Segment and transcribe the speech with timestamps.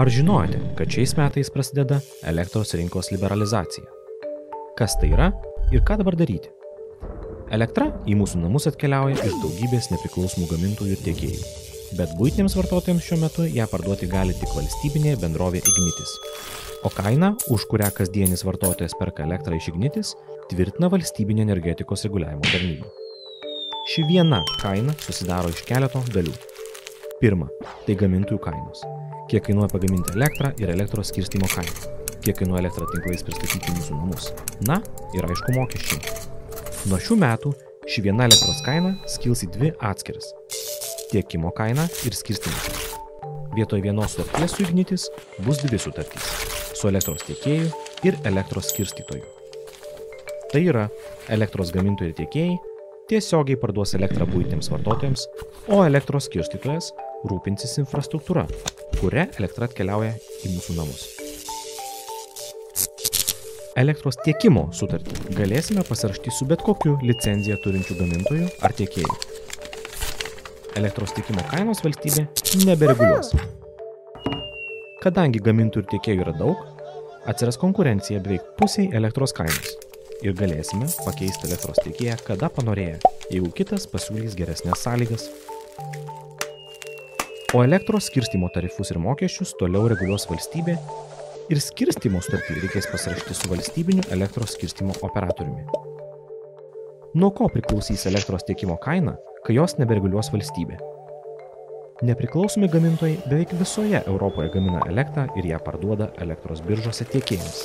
[0.00, 3.84] Ar žinojote, kad šiais metais prasideda elektros rinkos liberalizacija?
[4.78, 5.26] Kas tai yra
[5.76, 6.48] ir ką dabar daryti?
[7.52, 11.40] Elektra į mūsų namus atkeliauja iš daugybės nepriklausomų gamintojų ir tiekėjų,
[11.98, 16.14] bet būtiniams vartotojams šiuo metu ją parduoti gali tik valstybinė bendrovė Ignitis.
[16.80, 20.14] O kaina, už kurią kasdienis vartotojas perka elektrą iš Ignitis,
[20.48, 22.88] tvirtina valstybinė energetikos reguliavimo tarnyba.
[23.92, 26.32] Ši viena kaina susidaro iš keleto dalių.
[27.20, 27.52] Pirma,
[27.84, 28.86] tai gamintojų kainos
[29.30, 31.70] kiek kainuoja pagaminti elektrą ir elektros skirstymo kaina,
[32.24, 34.30] kiek kainuoja elektrą tinklais pristatyti mūsų namus.
[34.66, 34.80] Na
[35.14, 36.00] ir aišku mokesčiai.
[36.90, 37.52] Nuo šių metų
[37.90, 40.32] ši viena elektros kaina skils į dvi atskiras-
[41.12, 43.30] tiekimo kaina ir skirstymo kaina.
[43.54, 45.06] Vietoj vienos sutarties su Ignitis
[45.46, 46.26] bus dvi sutartys-
[46.78, 47.70] su elektros tiekėju
[48.02, 49.22] ir elektros skirstytoju.
[50.50, 50.88] Tai yra,
[51.28, 52.58] elektros gamintojai ir tiekėjai
[53.10, 55.26] tiesiogiai parduos elektrą būtiniams vartotojams,
[55.68, 56.92] o elektros skirstytojas
[57.30, 58.46] rūpinsis infrastruktūra,
[58.98, 61.08] kuria elektra atkeliauja į mūsų namus.
[63.78, 69.14] Elektros tiekimo sutartį galėsime pasirašyti su bet kokiu licenciją turinčiu gamintoju ar tiekėju.
[70.80, 72.26] Elektros tiekimo kainos valstybė
[72.66, 73.32] nebereguliuos.
[75.00, 76.66] Kadangi gamintojų ir tiekėjų yra daug,
[77.30, 79.76] atsiras konkurencija beveik pusiai elektros kainos
[80.20, 82.98] ir galėsime pakeisti elektros tiekėją kada panorėję,
[83.32, 85.30] jeigu kitas pasiūlys geresnės sąlygas
[87.52, 90.76] o elektros skirstymo tarifus ir mokesčius toliau reguliuos valstybė
[91.50, 95.64] ir skirstymo sutartį reikės pasirašyti su valstybiniu elektros skirstymo operatoriumi.
[97.18, 100.78] Nuo ko priklausys elektros tiekimo kaina, kai jos nebereguliuos valstybė?
[102.06, 107.58] Nepriklausomi gamintojai beveik visoje Europoje gamina elektrą ir ją parduoda elektros biržose tiekėjams.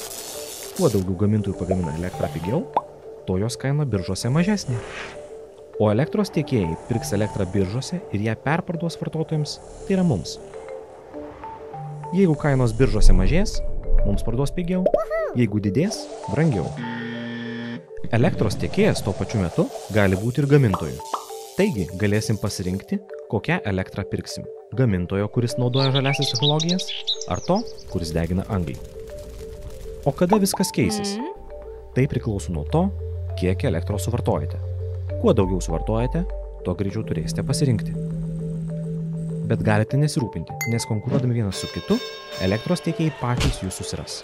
[0.80, 2.66] Kuo daugiau gamintojų pagamina elektrą pigiau,
[3.30, 4.82] tuo jos kaina biržose mažesnė
[5.80, 10.38] o elektros tiekėjai pirks elektrą biržose ir ją perparduos vartotojams, tai yra mums.
[12.16, 13.58] Jeigu kainos biržose mažės,
[14.06, 14.86] mums parduos pigiau,
[15.36, 16.70] jeigu didės, brangiau.
[18.16, 21.24] Elektros tiekėjas tuo pačiu metu gali būti ir gamintoju.
[21.58, 23.00] Taigi galėsim pasirinkti,
[23.32, 24.46] kokią elektrą pirksim.
[24.76, 26.88] Gamintojo, kuris naudoja žaliasias technologijas,
[27.32, 27.62] ar to,
[27.92, 28.78] kuris degina anglį.
[30.06, 31.16] O kada viskas keisis?
[31.96, 32.86] Tai priklauso nuo to,
[33.40, 34.75] kiek elektros suvartojate.
[35.26, 36.20] Kuo daugiau suvartojate,
[36.62, 37.96] tuo greičiau turėsite pasirinkti.
[39.50, 41.98] Bet galite nesirūpinti, nes konkuruodami vienas su kitu,
[42.46, 44.20] elektros tiekėjai patys jūs susiras.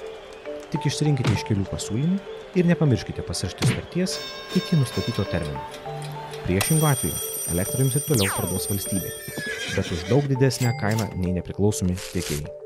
[0.69, 2.21] Tik išsirinkite iš kelių pasiūlymų
[2.53, 4.17] ir nepamirškite pasirašyti sutarties
[4.61, 5.65] iki nustatyto termino.
[6.45, 7.17] Priešingų atveju
[7.57, 9.17] elektrą jums ir toliau parduos valstybė,
[9.73, 12.60] bet už daug didesnę kainą nei nepriklausomi tiekėjai.